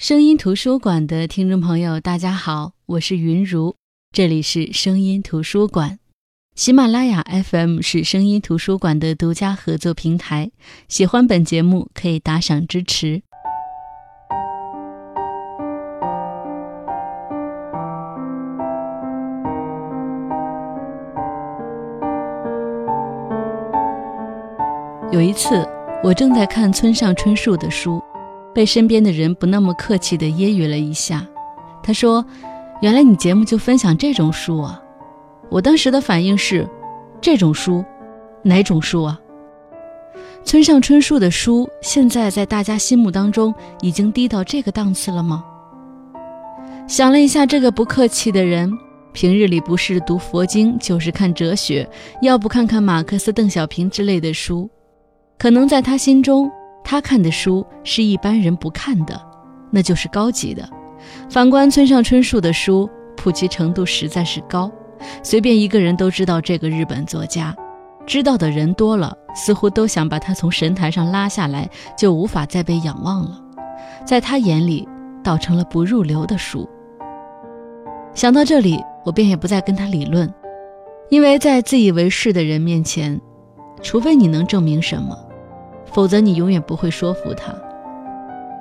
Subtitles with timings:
[0.00, 3.74] 声音图书馆的听众朋友，大家好，我是云如，
[4.10, 5.98] 这里是声音图书馆。
[6.54, 10.52] 喜马拉雅 FM 是声音图书馆的独家合作平台，
[10.88, 13.20] 喜欢本节目可以打赏支持。
[25.12, 25.68] 有一次，
[26.02, 28.02] 我正在看村上春树的书。
[28.54, 31.26] 被身边的人不那么客气地揶揄了一下，
[31.82, 32.24] 他说
[32.82, 34.80] ：“原来你节目就分享这种书啊！”
[35.50, 36.68] 我当时的反应是
[37.20, 37.84] ：“这种书，
[38.42, 39.20] 哪种书啊？”
[40.42, 45.44] 村上春树的书现在在大家心目当中已经低到这个档次了吗？
[46.88, 48.72] 想了一下，这个不客气的人，
[49.12, 51.88] 平日里不是读佛经，就是看哲学，
[52.22, 54.68] 要不看看马克思、邓小平之类的书，
[55.38, 56.50] 可能在他心中。
[56.82, 59.20] 他看的书是一般人不看的，
[59.70, 60.68] 那就是高级的。
[61.28, 64.70] 反观村上春树的书，普及程度实在是高，
[65.22, 67.54] 随便一个人都知道这个日本作家。
[68.06, 73.40] 知道的人多了，似乎都想把他从神台上拉下来，就无法再被仰望了。
[74.04, 74.88] 在他眼里，
[75.22, 76.68] 倒成了不入流的书。
[78.12, 80.32] 想到这里，我便也不再跟他理论，
[81.08, 83.20] 因为在自以为是的人面前，
[83.80, 85.16] 除非你能证明什么。
[85.92, 87.54] 否则，你永远不会说服他。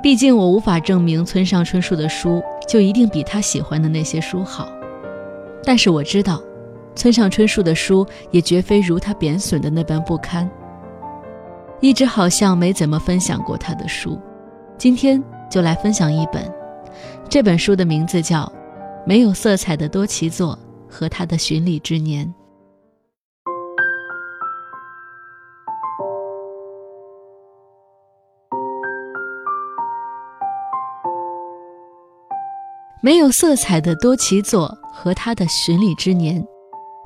[0.01, 4.69] 毕竟，我无法证明村上春树的书就一定比他喜欢的那些书好。
[5.63, 6.41] 但是我知道，
[6.95, 10.49] 村上春树的书也绝非如他贬损的那般不堪。
[11.81, 14.17] 一直好像没怎么分享过他的书，
[14.77, 16.49] 今天就来分享一本。
[17.29, 18.43] 这本书的名字叫
[19.05, 20.57] 《没有色彩的多奇作
[20.89, 22.25] 和他的巡礼之年》。
[33.01, 36.45] 没有色彩的多奇作和他的巡礼之年，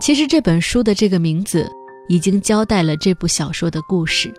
[0.02, 1.70] 其实这本书的这个名字
[2.10, 4.34] 已经交代了这部小说的故事。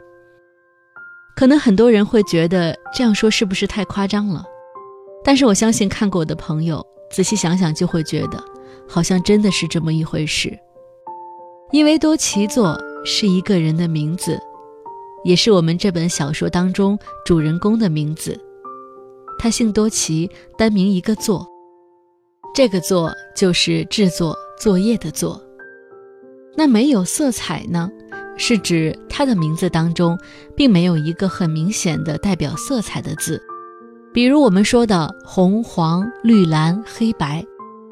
[1.37, 4.44] 可能很多人会觉得这样说是不是太夸张了？
[5.25, 8.43] 但是我相信看过的朋友仔细想想就会觉得，
[8.88, 10.59] 好像真的是这么一回事。
[11.70, 14.41] 因为多奇作是一个人的名字，
[15.25, 18.38] 也是我们这本小说当中主人公的名字。
[19.39, 21.47] 他姓多奇，单名一个作。
[22.55, 25.43] 这个“作”就是制作作业的“作”。
[26.56, 27.91] 那没有色彩呢？
[28.37, 30.19] 是指他的名字当中
[30.56, 33.41] 并没有一个很明显的代表色彩的字，
[34.12, 37.44] 比如我们说的红、黄、绿、蓝、黑白，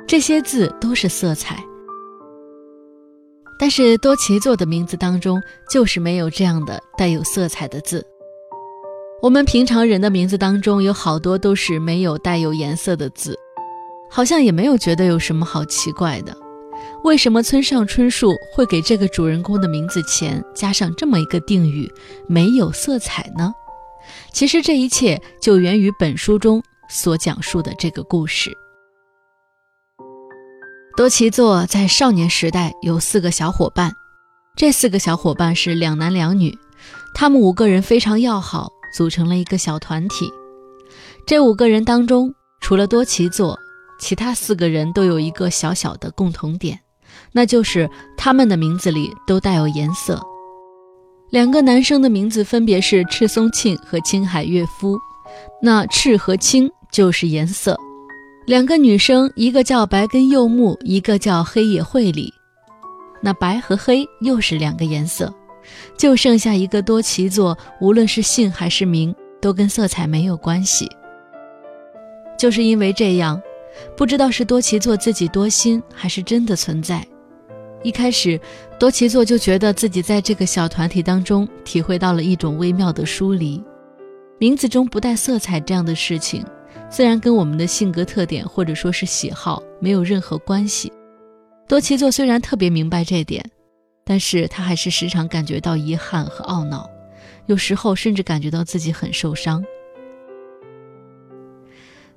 [0.06, 1.62] 这些字都是色彩。
[3.58, 8.04] 但是多奇作的名字当中就是没有这样的带有色彩的字。
[9.22, 13.38] 我们平常人的名字当中有好多都是没有带有颜色的字，
[14.10, 16.36] 好像也没有觉得有什么好奇怪的。
[17.04, 21.88] 为什么村上春树会给这个主人公的名字前加上这么一个定语
[22.26, 23.54] “没有色彩”呢？
[24.32, 28.50] 其实这一切就源于本书中所讲述的这个故事。
[30.96, 33.92] 多奇作在少年时代有四个小伙伴，
[34.56, 36.52] 这四个小伙伴是两男两女，
[37.14, 38.68] 他们五个人非常要好。
[38.94, 40.30] 组成了一个小团体。
[41.26, 43.58] 这五个人当中，除了多奇作，
[43.98, 46.78] 其他四个人都有一个小小的共同点，
[47.32, 50.20] 那就是他们的名字里都带有颜色。
[51.30, 54.98] 两个男生的名字分别是赤松庆和青海岳夫，
[55.62, 57.78] 那赤和青就是颜色。
[58.44, 62.30] 两个女生，一个叫白根柚木，一个叫黑野惠里，
[63.22, 65.32] 那白和黑又是两个颜色。
[66.02, 70.90] 就剩下一个多奇作，无论是姓还是名，都跟色彩没有关系。
[72.36, 73.40] 就是因为这样，
[73.96, 77.06] 不知道是多奇作自己多心，还是真的存在。
[77.84, 78.40] 一开始，
[78.80, 83.62] 多奇作就觉得自己在这个小团体当中体会到了一种微妙的疏离。
[84.40, 86.44] 名字中不带色彩这样的事情，
[86.90, 90.92] 自然跟我们的性格特点或者说是喜好没有任何关系。
[91.68, 93.40] 多奇座虽然特别明白这点。
[94.12, 96.86] 但是他还是时常感觉到遗憾和懊恼，
[97.46, 99.64] 有时候甚至感觉到自己很受伤。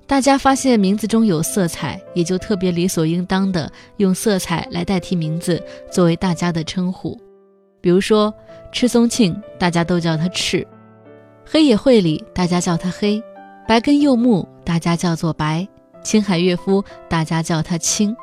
[0.05, 7.17] 大家发现名字中有色彩，也就特别理所应当的用色彩来代替名字作为大家的称呼。
[7.79, 8.33] 比如说
[8.73, 10.67] 赤松庆，大家都叫他赤；
[11.45, 13.21] 黑野惠里，大家叫他黑；
[13.65, 15.65] 白根柚木，大家叫做白；
[16.03, 18.13] 青海岳夫，大家叫他青。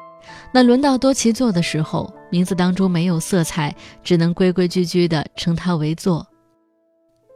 [0.54, 6.26] 那轮到多奇作的时候，名字当中没有色彩，只能规规矩矩地称他为作。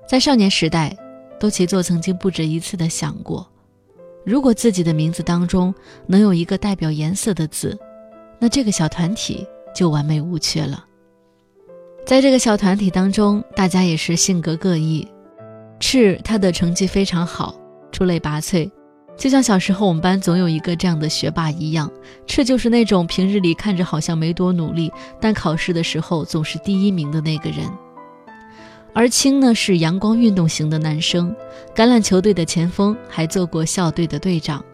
[0.06, 0.96] 在少年时代，
[1.40, 3.50] 多奇作曾经不止一次地想过，
[4.24, 5.74] 如果自己的名字当中
[6.06, 7.78] 能有一个代表颜色的字，
[8.38, 10.84] 那这个小团体就完美无缺了。
[12.04, 15.08] 在这个小团体当中，大家也是性格各异。
[15.80, 17.54] 赤他的成绩非常好，
[17.90, 18.70] 出类拔萃，
[19.16, 21.90] 就像小时候我们班总有一个这样的学霸一样。
[22.26, 27.66] 赤就是那种平日里看着好像没多努力，但考试的时候总是第一名的那个人。
[28.92, 31.34] 而青呢是阳光运动型的男生，
[31.74, 34.64] 橄榄球队的前锋，还做过校队的队长。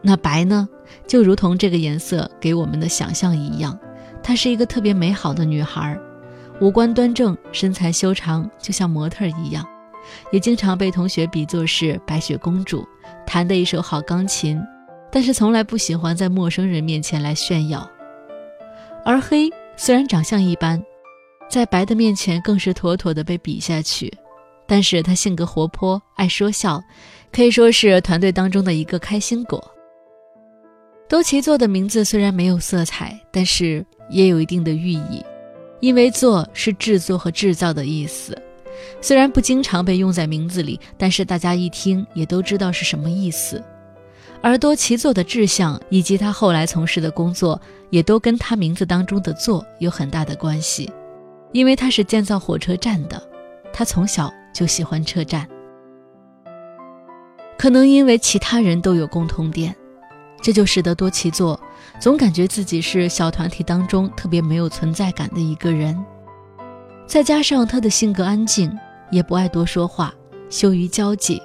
[0.00, 0.68] 那白呢，
[1.06, 3.78] 就如同这个颜色给我们的想象一样，
[4.22, 5.98] 她是一个特别美好的女孩，
[6.60, 9.66] 五官端正，身材修长，就像模特一样。
[10.30, 12.86] 也经常被同学比作是白雪公主，
[13.26, 14.60] 弹的一手好钢琴，
[15.10, 17.88] 但是从来不喜欢在陌生人面前来炫耀。
[19.04, 20.82] 而黑虽然长相一般，
[21.48, 24.12] 在白的面前更是妥妥的被比下去。
[24.68, 26.82] 但是他性格活泼，爱说笑，
[27.30, 29.64] 可以说是团队当中的一个开心果。
[31.08, 35.24] 多奇座的名字虽然没有色彩，但是也有一定的寓意，
[35.78, 38.36] 因为“做”是制作和制造的意思。
[39.00, 43.62] 虽然不经常被用在名字里，但是大家一听也都知道是什么意思。
[44.42, 50.90] 而多奇座的志向以及他后来从事的工作，也都跟他名字当中的“座”有很大的关系。
[51.52, 53.20] 因为他是建造火车站的，
[53.72, 55.48] 他从小就喜欢车站。
[57.56, 59.74] 可能因为其他人都有共同点，
[60.42, 61.58] 这就使得多奇座
[61.98, 65.96] 总感觉自己是小团体当中特别没有存在感的一个人。
[67.06, 68.76] 再加上他的性格安静，
[69.10, 70.12] 也不爱多说话，
[70.50, 71.40] 羞于交际，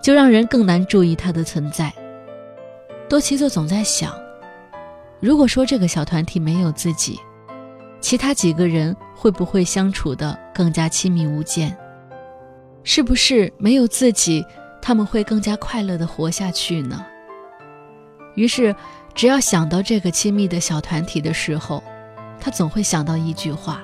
[0.00, 1.92] 就让人更难注意他的存在。
[3.08, 4.14] 多奇座总在想，
[5.20, 7.18] 如果说这个小团体没有自己，
[8.00, 11.76] 其他几个人会不会相处的更加亲密无间？
[12.84, 14.44] 是不是没有自己，
[14.80, 17.04] 他们会更加快乐的活下去呢？
[18.34, 18.74] 于是，
[19.14, 21.82] 只要想到这个亲密的小团体的时候，
[22.40, 23.82] 他总会想到一句话。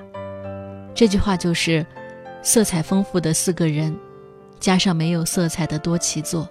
[0.98, 1.86] 这句话就是：
[2.42, 3.96] 色彩丰富的四个人，
[4.58, 6.48] 加上没有色彩的多奇座。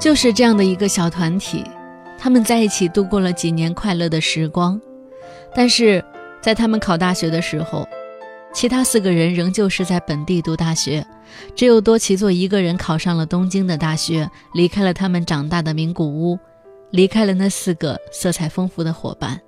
[0.00, 1.62] 就是这样的一个小团体，
[2.18, 4.80] 他们在一起度过了几年快乐的时光。
[5.54, 6.02] 但是
[6.40, 7.86] 在他们考大学的时候，
[8.50, 11.06] 其他四个人仍旧是在本地读大学，
[11.54, 16.38] 只有多奇座一个人考上了东京的大学，离开了他们长大的名古屋。
[16.92, 19.40] 离开了那四个色彩丰富的伙伴，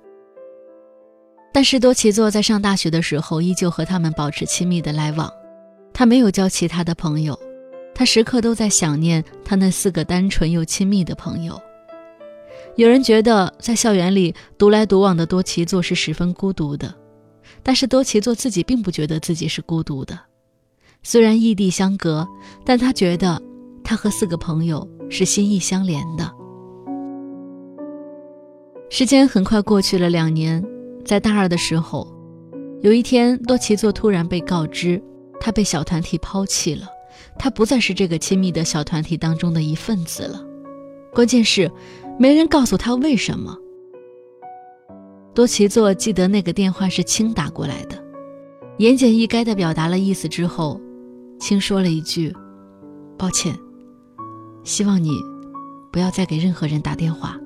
[1.53, 5.31] 但是多奇座在上大学的时候依旧和他们保持亲密的来往。
[5.93, 7.39] 他没有交其他的朋友，
[7.93, 11.61] 他时刻都在想念他那四个单纯又亲密的朋友。
[12.75, 16.93] 有人觉得在校园里独来独往的多奇座是十分孤独的，
[17.61, 20.19] 但是多奇座自己并不觉得自己是孤独的。
[21.03, 22.27] 虽然异地相隔，
[22.65, 23.39] 但他觉得
[23.83, 26.29] 他和四个朋友是心意相连的。
[28.97, 30.65] 时间很快过去了两年，
[31.03, 32.07] 在大二的时候，
[32.81, 35.03] 有一天，多奇座突然被告知，
[35.37, 36.87] 他被小团体抛弃了，
[37.37, 40.41] 他不再是这个亲密的小团体当中的一份子了。
[41.13, 41.69] 关键是，
[42.17, 43.57] 没人告诉他为什么。
[45.33, 48.01] 多奇座记得那个电话是青打过来的，
[48.77, 50.79] 言简意赅地表达了意思之后，
[51.37, 52.33] 青说了一句
[53.19, 53.53] ：“抱歉，
[54.63, 55.11] 希望你
[55.91, 57.37] 不要再给任何人打电话。”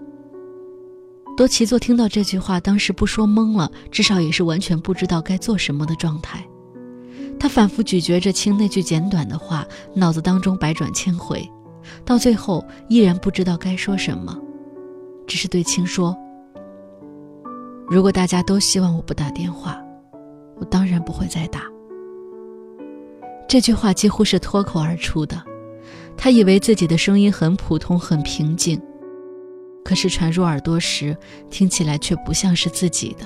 [1.39, 6.45] 多奇座听到这句话，当时不说懵了，至少也是完全不知道该做什么的状态。
[7.39, 11.49] 他反复咀嚼着青那句简短的话，脑子当中百转千回，
[12.03, 14.37] 到最后依然不知道该说什么，
[15.25, 16.13] 只是对青说
[17.87, 19.81] ：“如果大家都希望我不打电话，
[20.57, 21.61] 我当然不会再打。”
[23.47, 25.41] 这句话几乎是脱口而出的，
[26.17, 28.77] 他以为自己的声音很普通，很平静。
[29.89, 31.17] 可是传入耳朵时，
[31.49, 33.25] 听起来却不像是自己的，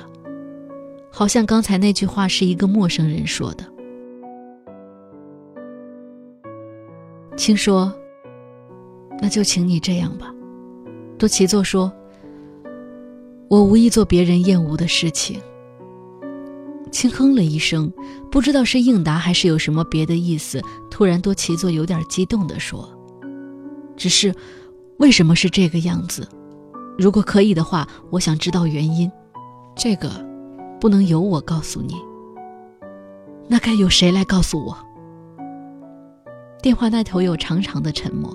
[1.12, 3.66] 好像刚才那句话是一个陌生人说的。
[7.36, 7.94] 青说
[9.22, 10.34] ：“那就请你这样吧。”
[11.20, 11.92] 多奇座说
[13.52, 15.42] ：“我无意做别人厌恶的事情。”
[16.94, 17.92] 青哼了一声，
[18.32, 20.62] 不知道是应答还是有什么别的意思。
[20.90, 22.90] 突然，多奇座有点激动地说
[23.98, 24.34] ：“只是，
[24.96, 26.26] 为什么是这个样子？”
[26.98, 29.12] 如果可以的话，我想知道原因。
[29.76, 30.10] 这个
[30.80, 31.96] 不能由我告诉你。
[33.48, 34.78] 那该由谁来告诉我？
[36.62, 38.32] 电话那头有长长的沉默，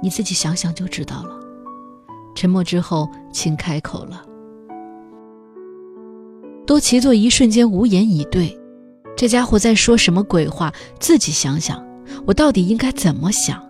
[0.00, 1.38] 你自己想想就知道了。
[2.34, 4.24] 沉默之后，请开口了。
[6.64, 8.56] 多奇座一瞬间无言以对，
[9.16, 10.72] 这家伙在说什么鬼话？
[11.00, 11.84] 自己想想，
[12.24, 13.60] 我到底应该怎么想？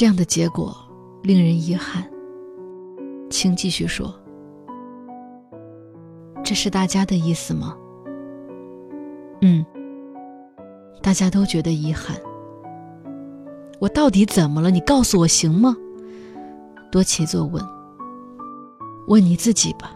[0.00, 0.74] 这样的结果
[1.22, 2.02] 令人遗憾。
[3.28, 4.10] 请继续说，
[6.42, 7.76] 这是大家的意思吗？
[9.42, 9.62] 嗯，
[11.02, 12.16] 大家都觉得遗憾。
[13.78, 14.70] 我到底怎么了？
[14.70, 15.76] 你告诉我行吗？
[16.90, 17.62] 多奇作问。
[19.06, 19.92] 问你自己吧，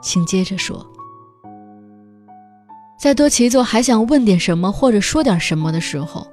[0.00, 0.86] 请接着说。
[3.00, 6.24] 在多奇作还想问点什么或者说点什么的时候，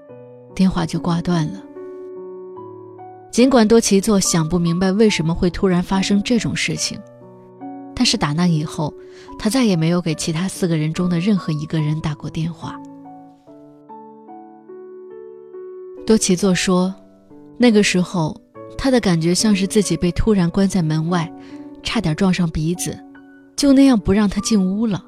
[0.53, 1.59] 电话就挂断了。
[3.31, 6.99] 尽管多奇座想不明白为什么会突然发生这种事情，
[7.95, 8.93] 但是打那以后，
[9.39, 12.77] 他再也没有给其他四个人中的任何一个人打过电话。
[16.05, 16.93] 多奇座说，
[17.57, 18.35] 那个时候
[18.77, 21.31] 他的感觉像是自己被突然关在门外，
[21.83, 22.99] 差点撞上鼻子，
[23.55, 25.01] 就那样不让他进屋了，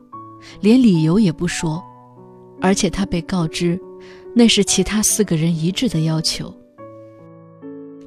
[0.62, 1.84] 连理由也不说，
[2.62, 3.78] 而且他被告知，
[4.34, 6.56] 那是其他四个人一致的要求。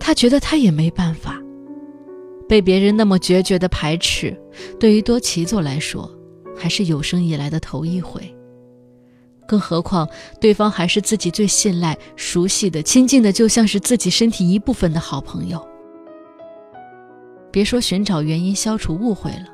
[0.06, 1.42] 他觉得他也没办法，
[2.48, 4.40] 被别人那么决绝的排斥，
[4.78, 6.08] 对于多奇佐来说，
[6.56, 8.22] 还是有生以来的头一回。
[9.48, 10.08] 更何况
[10.40, 15.60] 对方还是自己最信赖、熟悉的、亲近的，就像是自己身体一部分的好朋友。
[17.50, 19.48] 别说寻找原因、消除误会了，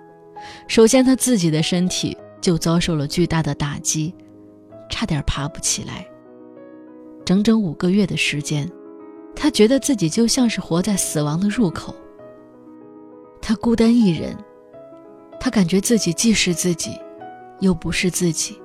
[0.68, 4.14] 首先他自己的身体就遭受了巨大的打击，
[4.90, 6.06] 差点爬不起来。
[7.25, 8.71] 整整五个月的时间。
[9.35, 11.95] 他觉得自己就像是活在死亡的入口。
[13.41, 14.37] 他孤单一人，
[15.41, 16.97] 他感觉自己既是自己，
[17.61, 18.57] 又不是自己。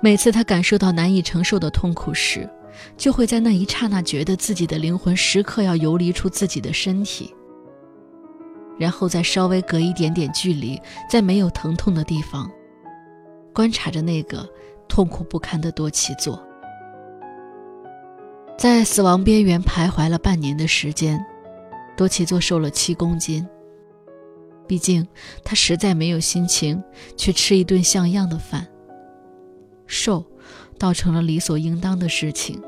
[0.00, 2.48] 每次他感受到难以承受的痛苦时，
[2.96, 7.34] 就会在那一刹那觉得自己的灵魂时刻要游离出自己的身体，
[8.78, 12.50] 然后再稍微隔一点点距离，在没有疼痛的地方，
[13.52, 14.48] 观察着那个
[14.88, 16.40] 痛苦不堪的多奇座。
[18.56, 21.24] 在死亡边缘徘徊了半年的时间，
[21.96, 23.46] 多奇座瘦了七公斤。
[24.68, 25.06] 毕竟
[25.44, 26.82] 他实在没有心情
[27.16, 28.66] 去吃一顿像样的饭，
[29.86, 30.24] 瘦
[30.78, 32.62] 倒成了理所应当的事情。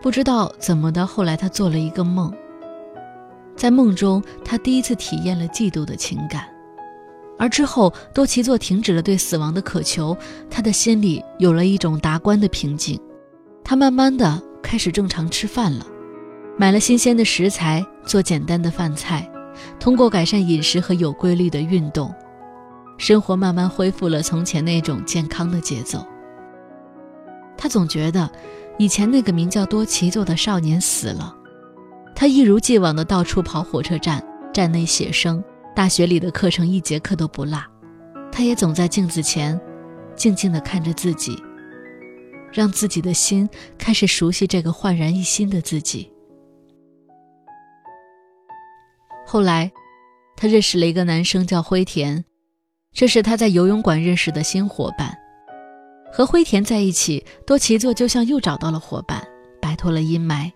[0.00, 2.32] 不知道怎么的，后来他做了一个梦，
[3.54, 6.48] 在梦中他第一次体验了嫉妒的情感。
[7.38, 10.16] 而之后，多奇座停止了对死亡的渴求，
[10.50, 12.98] 他的心里有了一种达观的平静。
[13.62, 15.86] 他慢慢的开始正常吃饭了，
[16.56, 19.30] 买了新鲜的食材，做简单的饭菜，
[19.78, 22.14] 通过改善饮食和有规律的运动，
[22.96, 26.06] 生活慢慢恢复了从前那种健康的节奏。
[27.58, 28.30] 他总觉得，
[28.78, 31.34] 以前那个名叫多奇座的少年死了，
[32.14, 34.24] 他一如既往的到处跑火车站，
[34.54, 35.42] 站内写生。
[35.76, 37.62] 大学里的课程一节课都不落，
[38.32, 39.60] 他也总在镜子前，
[40.16, 41.36] 静静地看着自己，
[42.50, 46.10] 让自己的心开始熟悉这个焕然一新的自己。
[49.26, 49.70] 后来，
[50.34, 52.24] 他认识了一个男生叫灰田，
[52.94, 55.14] 这是他在游泳馆认识的新伙伴。
[56.10, 59.22] 和灰田在一起，多奇座就像又找到了伙伴，
[59.60, 60.50] 摆脱了阴霾。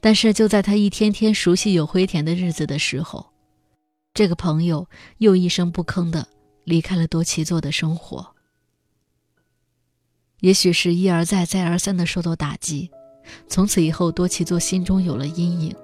[0.00, 3.26] 但是就在他一天天熟悉有灰田的日子的时候，
[4.12, 4.86] 这个朋友
[5.18, 6.26] 又一声不吭的
[6.64, 8.34] 离开了多奇座的生活。
[10.40, 12.90] 也许是一而再、再而三的受到打击，
[13.46, 15.74] 从此以后，多奇座心中有了阴影。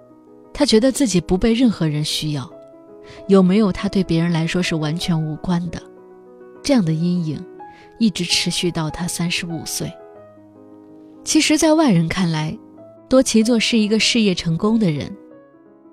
[0.52, 2.50] 他觉得自己不被任何人需要，
[3.28, 5.80] 有没有他对别人来说是完全无关的。
[6.62, 7.44] 这样的阴影
[7.98, 9.92] 一直持续到他三十五岁。
[11.22, 12.58] 其实，在外人看来，
[13.08, 15.14] 多奇座是一个事业成功的人，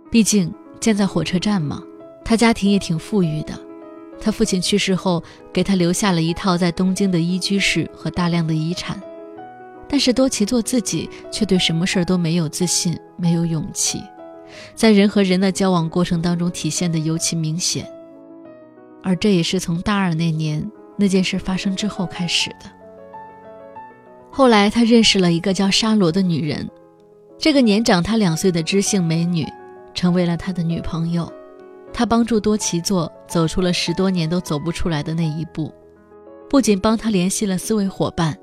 [0.10, 1.84] 毕竟建在火车站嘛。
[2.26, 3.54] 他家庭也挺富裕的，
[4.20, 9.02] 他父亲去世后给他留下了一套在东京的一居室和大量的遗产，
[9.88, 14.02] 但是多奇做自己却对什么事儿都没有自信，没有勇气，
[14.74, 17.86] 在人和人的交往过程当中体现的尤其明显，
[19.04, 22.72] 而这也是从大二那年那件事发生之后开始的。
[24.32, 26.68] 后来他认识了一个叫沙罗的女人，
[27.38, 29.46] 这个年长他两岁的知性美女，
[29.94, 31.32] 成为了他的女朋友。
[31.94, 35.72] 他帮助多奇作走出了十多年都走不出来的那一步，
[36.50, 38.36] 不仅帮他联系了四位伙伴，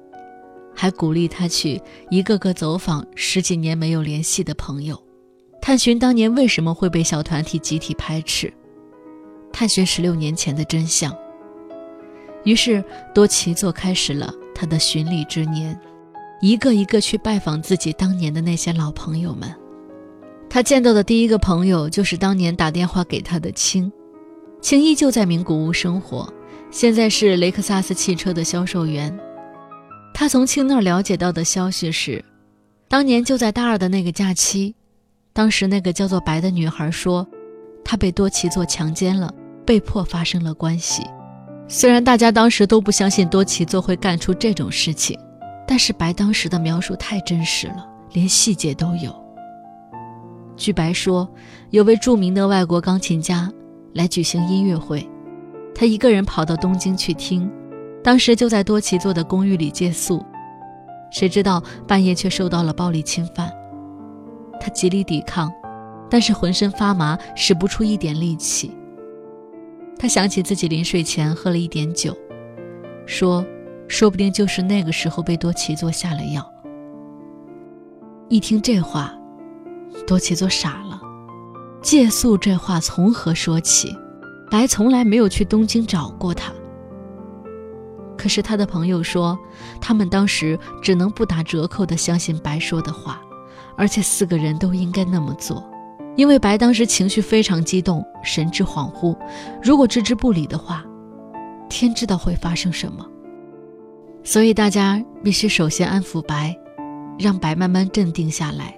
[0.75, 4.97] 还鼓励他去一个个走访十几年没有联系的朋友，
[5.61, 8.53] 探寻当年为什么会被小团体集体排斥，
[9.53, 11.15] 探寻十六年前的真相。
[12.45, 15.79] 于是多奇作开始了他的寻礼之年，
[16.41, 19.53] 一个一个去拜访自己当年的那些老朋友们。
[20.51, 23.91] 他见到的第一个朋友就是当年打电话给他的青，
[24.61, 26.29] 青依旧在名古屋生活，
[26.73, 29.17] 现在是雷克萨斯汽车的销售员。
[30.13, 32.23] 他从青那儿了解到的消息是，
[32.89, 34.75] 当年就在大二的那个假期，
[35.33, 37.25] 当时那个叫做白的女孩说，
[37.85, 39.33] 她被多奇作强奸了，
[39.65, 41.05] 被迫发生了关系。
[41.69, 45.17] 虽然大家当时都不相信多奇作会干出这种事情，
[45.65, 49.15] 但是白当时的描述太真实了，连细节都有。
[50.61, 51.27] 据白说，
[51.71, 53.51] 有位著名的外国钢琴家
[53.95, 55.09] 来举行音乐会，
[55.75, 57.51] 他一个人跑到东京去听。
[58.05, 60.23] 当时就在多奇座的公寓里借宿，
[61.11, 63.51] 谁知道半夜却受到了暴力侵犯。
[64.61, 65.51] 他极力抵抗，
[66.11, 68.71] 但是浑身发麻，使不出一点力气。
[69.99, 72.15] 他想起自己临睡前喝了一点酒，
[73.07, 73.43] 说
[73.89, 76.47] ：“说不定就是那个时候被多奇座下了药。”
[78.29, 79.15] 一听这话，
[80.07, 81.01] 多奇作傻了。
[81.83, 83.97] 借宿这话从何说起？
[84.51, 86.53] 白从来没有去东京找过他。
[88.19, 89.39] 可是他的朋友说，
[89.81, 93.23] 他们当时只能不打折扣地相信白说的话，
[93.77, 95.65] 而且四个人都应该那么做，
[96.17, 99.17] 因为白当时情绪非常激动，神志恍惚，
[99.63, 100.85] 如果置之不理的话，
[101.71, 103.07] 天知道会发生什么。
[104.23, 106.55] 所以大家必须首先安抚白，
[107.19, 108.77] 让白慢慢镇定下来。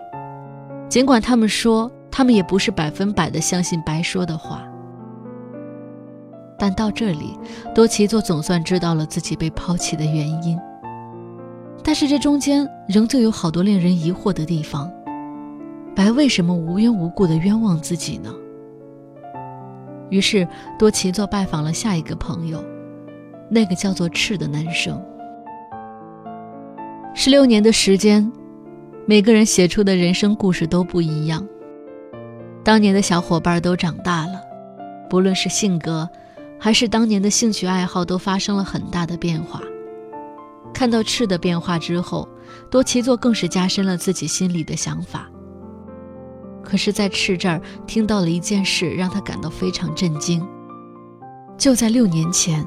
[0.92, 4.62] 尽管他们说他们也不是百分百的相信白说的话。
[6.58, 7.34] 但到这里，
[7.74, 10.60] 多奇作总算知道了自己被抛弃的原因。
[11.82, 14.92] 但是这中间仍旧有好多令人疑惑的地方。
[15.96, 18.30] 白为什么无缘无故的冤枉自己呢？
[20.10, 20.46] 于是
[20.78, 22.62] 多奇作拜访了下一个朋友，
[23.48, 25.02] 那个叫做赤的男生。
[27.14, 28.30] 十六年的时间，
[29.04, 31.46] 每个人写出的人生故事都不一样。
[32.64, 34.40] 当年的小伙伴都长大了，
[35.10, 36.08] 不论是性格。
[36.60, 39.60] 还是当年的兴趣爱好都发生了很大的变化。
[40.72, 42.28] 看到赤的变化之后，
[42.70, 45.28] 多奇作更是加深了自己心里的想法。
[46.62, 50.40] 可是，在赤这儿听到了一件事，让他感到非常震惊。
[51.58, 52.64] 就在六年前，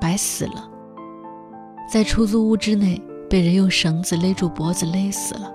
[0.00, 0.66] 白死了，
[1.92, 5.52] 在出租屋之内被人用绳子勒住脖子勒死了。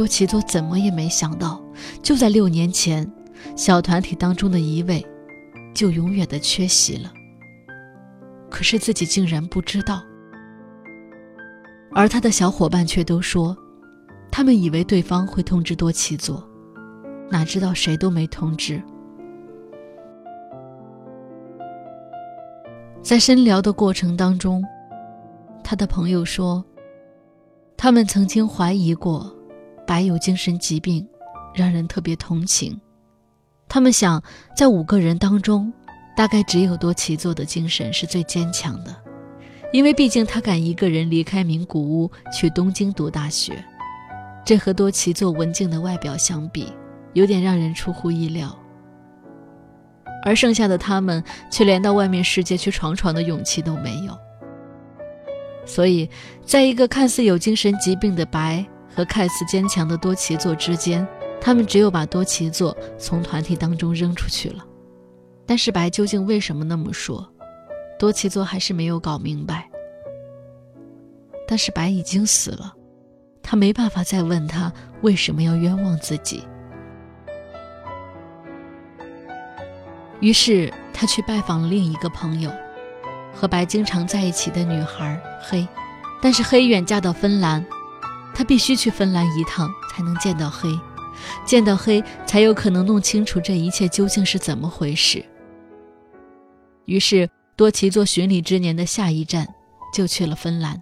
[0.00, 1.62] 多奇作怎么也没想到，
[2.02, 3.06] 就在六年前，
[3.54, 5.06] 小团体当中的一位。
[5.74, 7.12] 就永远的缺席了。
[8.48, 10.02] 可是自己竟然不知道，
[11.92, 13.54] 而他的小伙伴却都说，
[14.30, 16.42] 他们以为对方会通知多奇座，
[17.30, 18.82] 哪知道谁都没通知。
[23.02, 24.64] 在深聊的过程当中，
[25.62, 26.64] 他的朋友说，
[27.76, 29.30] 他们曾经怀疑过
[29.86, 31.06] 白有精神疾病，
[31.54, 32.80] 让人特别同情。
[33.68, 34.22] 他们想，
[34.56, 35.72] 在五个人当中，
[36.16, 38.94] 大概只有多奇作的精神是最坚强的，
[39.72, 43.64] 因为毕竟他敢一个人离开名古屋去东京读大学，
[44.44, 46.72] 这和多奇作文静的外表相比，
[47.12, 48.56] 有点让人出乎意料。
[50.22, 54.18] 而剩下的他们，却连到外面世界去闯闯的勇气都没有。
[55.64, 56.10] 所以，
[56.44, 61.06] 在一个看似有精神疾病的白和看似坚强的多奇座之间。
[61.40, 64.62] 他们只有把多奇座从团体当中扔出去了，
[65.46, 67.26] 但是白究竟为什么那么说，
[67.98, 69.66] 多奇座还是没有搞明白。
[71.48, 72.74] 但是白已经死了，
[73.42, 76.44] 他没办法再问他为什么要冤枉自己。
[80.20, 82.52] 于是他去拜访了另一个朋友，
[83.34, 85.66] 和白经常在一起的女孩黑，
[86.20, 87.64] 但是黑远嫁到芬兰，
[88.34, 90.68] 他必须去芬兰一趟才能见到黑。
[91.44, 95.22] 见到黑，才有可能弄清楚这一切究竟是怎么回事。
[96.86, 99.46] 于是，多奇做巡礼之年的下一站，
[99.92, 100.80] 就去了芬兰。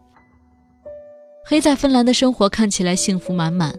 [1.44, 3.74] 黑在芬兰的生活看起来幸福满满，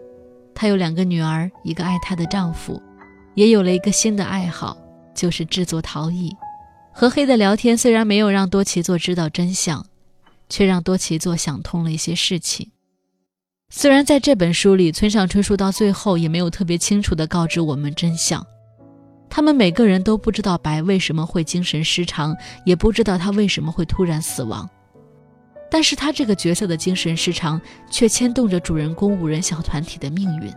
[0.53, 2.81] 她有两个女儿，一个爱她的丈夫，
[3.35, 4.77] 也有了一个新的爱好，
[5.15, 6.35] 就是制作陶艺。
[6.91, 9.85] 和黑的聊天虽然没有让多奇做知道真相，
[10.49, 12.71] 却让多奇做想通了一些事情。
[13.71, 18.45] 虽然在这本书里，村上春树到最后也没有特别清楚地告知我们真相，
[19.29, 24.67] 他们每个人都不知道白为什么会精神失常，也不知道他为什么会突然死亡，
[25.69, 30.51] 但是他这个角色的精神失常却牵动着主人公五人小团体的命运。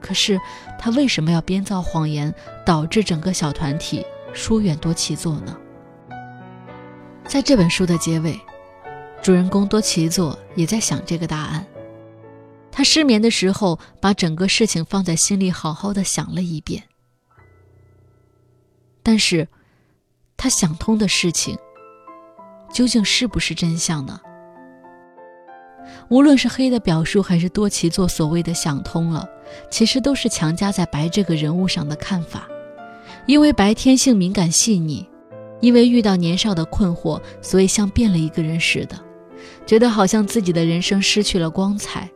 [0.00, 0.38] 可是
[0.76, 2.34] 他为什么要编造谎言，
[2.66, 5.56] 导致整个小团体疏远多奇作呢？
[7.26, 8.38] 在这本书的结尾，
[9.22, 11.64] 主人公多奇作也在想这个答案。
[12.76, 16.82] 他失眠的时候，把整个事情放在心里，好好的想了一遍。
[19.00, 19.46] 但是，
[20.36, 21.56] 他想通的事情，
[22.72, 24.20] 究竟是不是真相呢？
[26.08, 29.24] 无论是黑的表述，还是多奇做所谓的想通了，
[29.70, 32.48] 其实都是强加在白这个人物上的看法。
[33.26, 35.08] 因为白天性敏感细腻，
[35.60, 38.98] 因为遇到年少的困惑，所以像变了一个人似的，
[39.64, 42.10] 觉得好像自己的人生失去了光彩，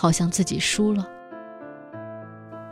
[0.00, 1.06] 好像自己输了。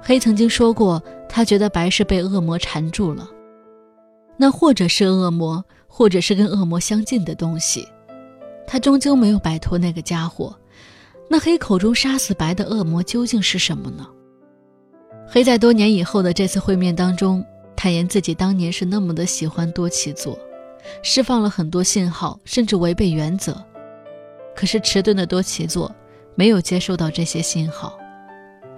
[0.00, 3.28] 黑曾经说过，他觉得白是被恶魔缠住了，
[4.38, 7.86] 那或者是恶魔，或者是跟恶魔相近的东西。
[8.66, 10.56] 他终究没有摆脱那个家伙，
[11.28, 14.06] 那黑口中杀死白的恶魔究竟是什么呢？
[15.26, 17.44] 黑在多年以后的这次会面当中，
[17.76, 20.38] 坦言自己当年是那么的喜欢多奇座，
[21.02, 23.62] 释放了很多信号，甚至违背原则。
[24.56, 25.94] 可是迟钝的多奇座
[26.38, 27.98] 没有接收到这些信号，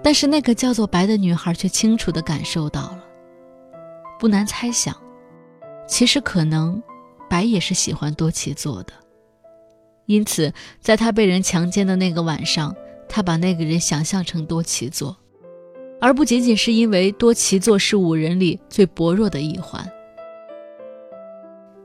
[0.01, 3.05] 但是那个叫做白的女孩却清楚地感受到了。
[4.19, 4.99] 不难猜想，
[5.87, 6.81] 其实可能
[7.29, 8.93] 白也是喜欢多奇座的。
[10.07, 12.75] 因此，在他被人强奸的那个晚上，
[13.07, 15.15] 他把那个人想象成多奇座，
[15.99, 19.87] 而不仅仅是因为多奇座是五人里最薄弱的一环。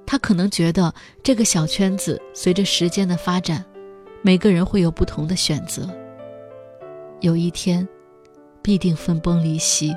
[0.06, 3.62] 他可能觉得这个小圈子随着时间的发展，
[4.26, 5.88] 每个人会有不同的选择，
[7.20, 7.86] 有一天
[8.60, 9.96] 必定分崩离析。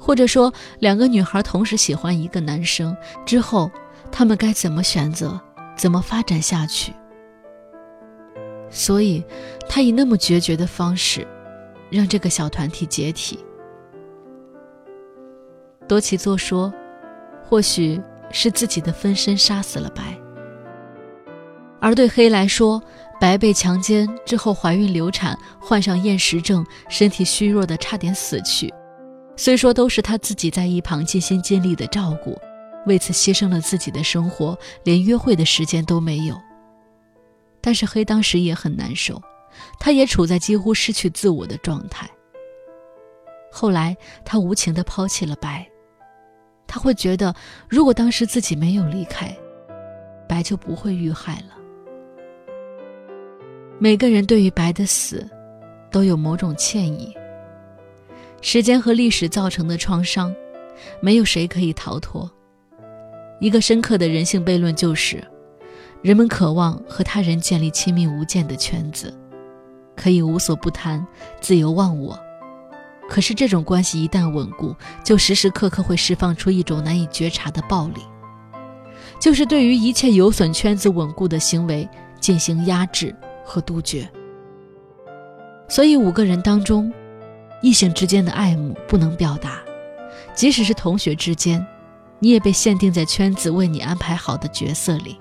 [0.00, 2.96] 或者说，两个女孩同时喜欢一个男生
[3.26, 3.70] 之后，
[4.10, 5.38] 他们该怎么选择？
[5.76, 6.94] 怎么发展下去？
[8.70, 9.22] 所以，
[9.68, 11.28] 他以那么决绝的方式，
[11.90, 13.38] 让这个小团体解体。
[15.86, 16.72] 多奇作说，
[17.44, 18.00] 或许
[18.32, 20.18] 是自己的分身杀死了白，
[21.80, 22.82] 而对黑来说，
[23.20, 28.72] 白被强奸之后怀孕流产，患上厌食症，身体虚弱的差点死去。
[29.36, 32.36] 虽说都是他自己在一旁尽心尽力的照顾。
[32.86, 36.40] 为此牺牲了自己的生活，连约会的时间都没有。
[37.60, 39.20] 但是黑当时也很难受，
[39.78, 42.08] 他也处在几乎失去自我的状态。
[43.52, 45.68] 后来他无情地抛弃了白，
[46.66, 47.34] 他会觉得，
[47.68, 49.36] 如果当时自己没有离开，
[50.26, 51.57] 白就不会遇害了。
[53.80, 55.24] 每个人对于白的死，
[55.88, 57.14] 都有某种歉意。
[58.40, 60.34] 时间和历史造成的创伤，
[61.00, 62.28] 没有谁可以逃脱。
[63.38, 65.22] 一个深刻的人性悖论就是，
[66.02, 69.16] 人们渴望和他人建立亲密无间的圈子，
[69.94, 71.06] 可以无所不谈、
[71.40, 72.18] 自由忘我。
[73.08, 78.02] 可是这种关系一旦稳固，就时时刻刻会释放出一种难以觉察的暴力，
[79.20, 81.88] 就是对于一切有损圈子稳固的行为
[82.20, 83.14] 进行压制
[83.48, 84.08] 和杜绝。
[85.68, 86.92] 所以五个人当中，
[87.62, 89.60] 异性之间的爱慕不能表达，
[90.34, 91.66] 即使是同学之间。
[92.20, 95.16] 你也被限定在圈子为你安排好的角色里，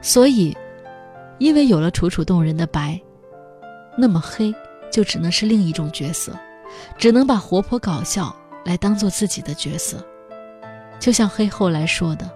[0.00, 0.56] 所以，
[1.36, 2.98] 因为有了楚楚动人的白，
[3.94, 4.54] 那么黑
[4.90, 6.32] 就只能是另一种角色，
[6.96, 8.34] 只能把活泼搞笑
[8.64, 10.02] 来当做自己的角色。
[10.98, 12.26] 就像黑后来说的，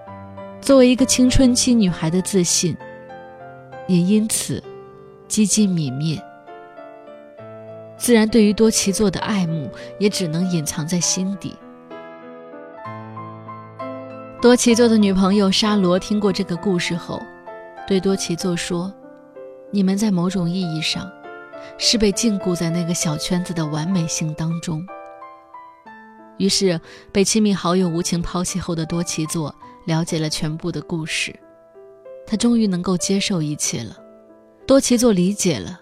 [0.61, 2.77] 作为一个青春期女孩的自信，
[3.93, 4.63] 也因此
[5.29, 6.19] 几近泯灭。
[7.99, 11.55] 自然，对于多奇作的爱慕，也只能隐藏在心底。
[14.41, 17.21] 多奇座的女朋友沙罗听过这个故事后，
[17.87, 18.91] 对多奇座说
[19.71, 21.13] ：“你们在某种意义上，
[21.77, 24.83] 是被禁锢在那个小圈子的完美性当中。”
[26.39, 26.81] 于是，
[27.13, 31.39] 被亲密好友无情抛弃后的多奇座了解了全部的故事，
[32.27, 33.99] 他终于能够接受一切了。
[34.67, 35.81] 多奇做理解了，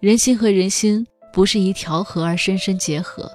[0.00, 3.30] 人心和人心不是以调和而深深结合，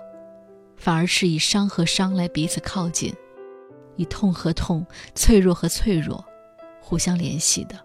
[0.75, 3.13] 反而是以伤和伤来彼此靠近。
[3.97, 6.23] 以痛和痛，脆弱和脆弱，
[6.81, 7.79] 互相联系的。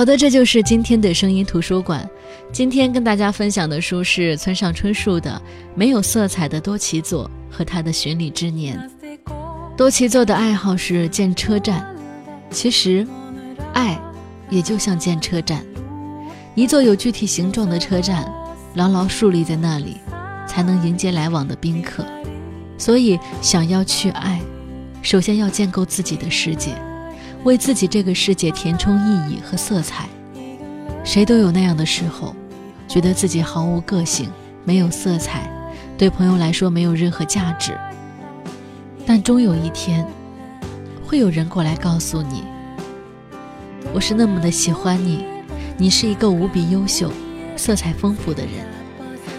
[0.00, 2.08] 好的，这就是今天的声音图书馆。
[2.50, 5.30] 今天跟大家分享的书是村上春树的
[5.74, 8.80] 《没有色彩的多奇座》和他的《巡礼之年》。
[9.76, 11.86] 多奇座的爱好是建车站，
[12.50, 13.06] 其实，
[13.74, 14.00] 爱
[14.48, 15.62] 也就像建车站，
[16.54, 18.26] 一座有具体形状的车站，
[18.76, 19.98] 牢牢竖立在那里，
[20.46, 22.06] 才能迎接来往的宾客。
[22.78, 24.40] 所以，想要去爱，
[25.02, 26.70] 首先要建构自己的世界。
[27.44, 30.08] 为自己这个世界填充意义和色彩，
[31.02, 32.34] 谁都有那样的时候，
[32.86, 34.30] 觉得自己毫无个性，
[34.64, 35.50] 没有色彩，
[35.96, 37.72] 对朋友来说没有任何价值。
[39.06, 40.06] 但终有一天，
[41.02, 42.44] 会有人过来告诉你
[43.94, 45.24] ：“我是那么的喜欢你，
[45.78, 47.10] 你是一个无比优秀、
[47.56, 48.52] 色彩丰富的人，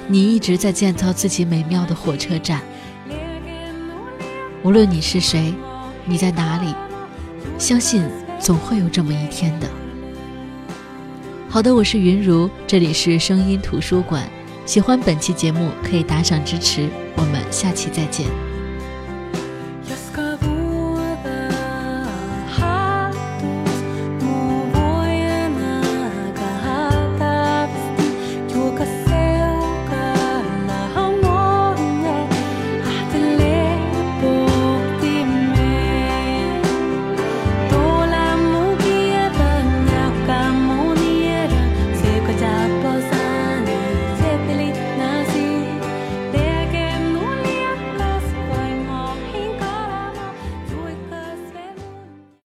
[0.07, 2.61] 你一直在建造自己美妙的火车站。
[4.63, 5.53] 无论你是谁，
[6.05, 6.73] 你在哪里，
[7.57, 8.03] 相信
[8.39, 9.67] 总会有这么一天的。”
[11.49, 14.27] 好的，我是云如，这里是声音图书馆。
[14.65, 16.87] 喜欢本期节目可以打赏支持，
[17.17, 18.50] 我们下期再见。